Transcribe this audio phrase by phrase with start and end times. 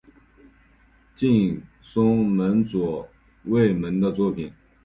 [1.15, 3.07] 近松门左
[3.43, 4.51] 卫门的作品。